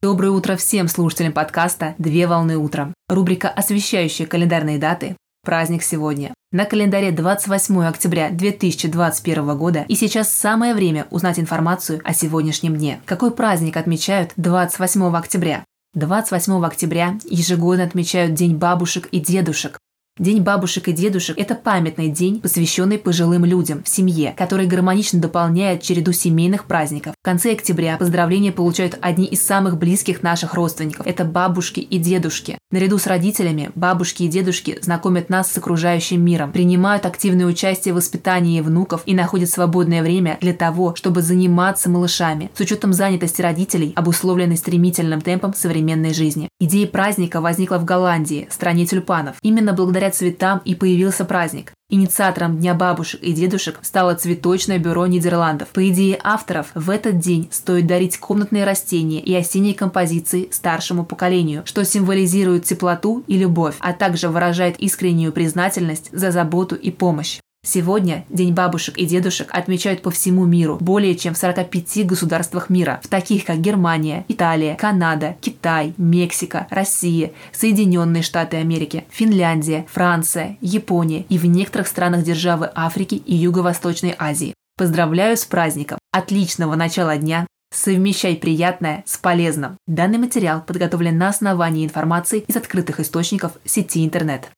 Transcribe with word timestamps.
Доброе 0.00 0.30
утро 0.30 0.54
всем 0.54 0.86
слушателям 0.86 1.32
подкаста 1.32 1.96
«Две 1.98 2.28
волны 2.28 2.56
утром». 2.56 2.94
Рубрика, 3.08 3.48
освещающая 3.48 4.26
календарные 4.26 4.78
даты. 4.78 5.16
Праздник 5.44 5.82
сегодня. 5.82 6.32
На 6.52 6.66
календаре 6.66 7.10
28 7.10 7.82
октября 7.82 8.30
2021 8.30 9.58
года 9.58 9.84
и 9.88 9.96
сейчас 9.96 10.32
самое 10.32 10.72
время 10.72 11.08
узнать 11.10 11.40
информацию 11.40 12.00
о 12.04 12.14
сегодняшнем 12.14 12.76
дне. 12.76 13.00
Какой 13.06 13.32
праздник 13.32 13.76
отмечают 13.76 14.30
28 14.36 15.16
октября? 15.16 15.64
28 15.94 16.64
октября 16.64 17.18
ежегодно 17.24 17.82
отмечают 17.82 18.34
День 18.34 18.54
бабушек 18.54 19.08
и 19.10 19.18
дедушек. 19.18 19.80
День 20.18 20.42
бабушек 20.42 20.88
и 20.88 20.92
дедушек– 20.92 21.36
это 21.38 21.54
памятный 21.54 22.08
день, 22.08 22.40
посвященный 22.40 22.98
пожилым 22.98 23.44
людям 23.44 23.84
в 23.84 23.88
семье, 23.88 24.34
который 24.36 24.66
гармонично 24.66 25.20
дополняет 25.20 25.80
череду 25.80 26.10
семейных 26.10 26.64
праздников. 26.64 27.14
В 27.20 27.24
конце 27.24 27.52
октября 27.52 27.96
поздравления 27.96 28.50
получают 28.50 28.98
одни 29.00 29.26
из 29.26 29.46
самых 29.46 29.78
близких 29.78 30.24
наших 30.24 30.54
родственников– 30.54 31.06
это 31.08 31.24
бабушки 31.24 31.78
и 31.78 31.98
дедушки. 31.98 32.57
Наряду 32.70 32.98
с 32.98 33.06
родителями, 33.06 33.70
бабушки 33.74 34.24
и 34.24 34.28
дедушки 34.28 34.78
знакомят 34.82 35.30
нас 35.30 35.50
с 35.50 35.56
окружающим 35.56 36.22
миром, 36.22 36.52
принимают 36.52 37.06
активное 37.06 37.46
участие 37.46 37.94
в 37.94 37.96
воспитании 37.96 38.60
внуков 38.60 39.00
и 39.06 39.14
находят 39.14 39.48
свободное 39.48 40.02
время 40.02 40.36
для 40.42 40.52
того, 40.52 40.94
чтобы 40.94 41.22
заниматься 41.22 41.88
малышами, 41.88 42.50
с 42.54 42.60
учетом 42.60 42.92
занятости 42.92 43.40
родителей, 43.40 43.94
обусловленной 43.96 44.58
стремительным 44.58 45.22
темпом 45.22 45.54
современной 45.54 46.12
жизни. 46.12 46.50
Идея 46.60 46.86
праздника 46.86 47.40
возникла 47.40 47.78
в 47.78 47.86
Голландии, 47.86 48.46
стране 48.50 48.84
тюльпанов. 48.84 49.36
Именно 49.40 49.72
благодаря 49.72 50.10
цветам 50.10 50.60
и 50.66 50.74
появился 50.74 51.24
праздник. 51.24 51.72
Инициатором 51.90 52.58
Дня 52.58 52.74
бабушек 52.74 53.22
и 53.22 53.32
дедушек 53.32 53.78
стало 53.80 54.14
Цветочное 54.14 54.78
бюро 54.78 55.06
Нидерландов. 55.06 55.68
По 55.68 55.88
идее 55.88 56.18
авторов, 56.22 56.66
в 56.74 56.90
этот 56.90 57.18
день 57.18 57.48
стоит 57.50 57.86
дарить 57.86 58.18
комнатные 58.18 58.64
растения 58.64 59.20
и 59.20 59.34
осенние 59.34 59.72
композиции 59.72 60.50
старшему 60.52 61.06
поколению, 61.06 61.62
что 61.64 61.86
символизирует 61.86 62.64
теплоту 62.64 63.24
и 63.26 63.38
любовь, 63.38 63.76
а 63.80 63.94
также 63.94 64.28
выражает 64.28 64.78
искреннюю 64.78 65.32
признательность 65.32 66.10
за 66.12 66.30
заботу 66.30 66.74
и 66.74 66.90
помощь. 66.90 67.40
Сегодня 67.66 68.24
День 68.28 68.54
бабушек 68.54 68.96
и 68.96 69.04
дедушек 69.04 69.48
отмечают 69.50 70.00
по 70.00 70.10
всему 70.10 70.46
миру, 70.46 70.78
более 70.80 71.16
чем 71.16 71.34
в 71.34 71.38
45 71.38 72.06
государствах 72.06 72.70
мира, 72.70 73.00
в 73.02 73.08
таких 73.08 73.44
как 73.44 73.60
Германия, 73.60 74.24
Италия, 74.28 74.76
Канада, 74.76 75.36
Китай, 75.68 75.92
Мексика, 75.98 76.66
Россия, 76.70 77.32
Соединенные 77.52 78.22
Штаты 78.22 78.56
Америки, 78.56 79.04
Финляндия, 79.10 79.86
Франция, 79.92 80.56
Япония 80.62 81.26
и 81.28 81.36
в 81.36 81.44
некоторых 81.44 81.88
странах 81.88 82.24
державы 82.24 82.70
Африки 82.74 83.16
и 83.16 83.34
Юго-Восточной 83.34 84.14
Азии. 84.18 84.54
Поздравляю 84.78 85.36
с 85.36 85.44
праздником! 85.44 85.98
Отличного 86.10 86.74
начала 86.74 87.18
дня! 87.18 87.46
Совмещай 87.70 88.36
приятное 88.36 89.02
с 89.04 89.18
полезным. 89.18 89.76
Данный 89.86 90.16
материал 90.16 90.62
подготовлен 90.62 91.18
на 91.18 91.28
основании 91.28 91.84
информации 91.84 92.44
из 92.48 92.56
открытых 92.56 92.98
источников 93.00 93.52
сети 93.66 94.06
интернет. 94.06 94.50